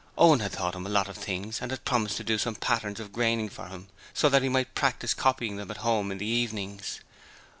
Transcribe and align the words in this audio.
Owen 0.17 0.39
had 0.39 0.53
taught 0.53 0.73
him 0.73 0.83
lots 0.85 1.09
of 1.09 1.15
things 1.17 1.61
and 1.61 1.69
had 1.69 1.85
promised 1.85 2.17
to 2.17 2.23
do 2.23 2.39
some 2.39 2.55
patterns 2.55 2.99
of 2.99 3.11
graining 3.13 3.49
for 3.49 3.67
him 3.67 3.87
so 4.15 4.29
that 4.29 4.41
he 4.41 4.49
might 4.49 4.73
practise 4.73 5.13
copying 5.13 5.57
them 5.57 5.69
at 5.69 5.77
home 5.77 6.11
in 6.11 6.17
the 6.17 6.25
evenings. 6.25 7.01